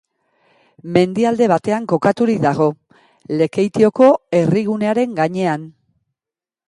[0.95, 2.69] Mendialde batean kokaturik dago,
[3.43, 5.69] Lekeitioko herrigunearen gainean.